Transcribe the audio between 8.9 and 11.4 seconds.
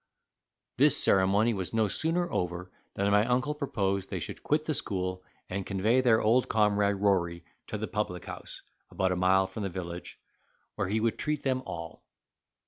a mile from the village, where he would